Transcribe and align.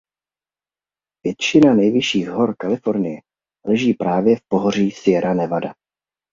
Většina 1.23 1.73
nejvyšších 1.73 2.27
hor 2.29 2.55
Kalifornie 2.57 3.21
leží 3.65 3.93
právě 3.93 4.35
v 4.37 4.41
pohoří 4.49 4.91
Sierra 4.91 5.33
Nevada. 5.33 5.73